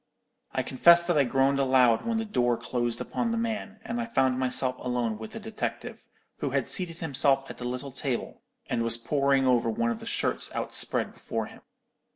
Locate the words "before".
11.13-11.45